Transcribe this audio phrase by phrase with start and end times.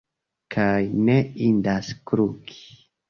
[0.55, 0.79] Kaj
[1.09, 1.17] ne
[1.49, 2.59] indas kluki.